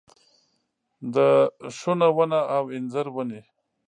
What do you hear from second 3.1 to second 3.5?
ونې